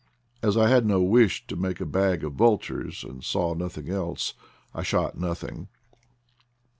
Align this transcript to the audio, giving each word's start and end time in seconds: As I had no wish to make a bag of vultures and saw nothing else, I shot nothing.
As 0.41 0.57
I 0.57 0.67
had 0.67 0.83
no 0.87 0.99
wish 1.03 1.45
to 1.45 1.55
make 1.55 1.79
a 1.79 1.85
bag 1.85 2.23
of 2.23 2.33
vultures 2.33 3.03
and 3.03 3.23
saw 3.23 3.53
nothing 3.53 3.87
else, 3.87 4.33
I 4.73 4.81
shot 4.81 5.15
nothing. 5.15 5.67